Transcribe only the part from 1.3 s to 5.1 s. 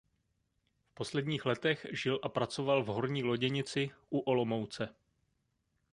letech žil a pracoval v Horní Loděnici u Olomouce.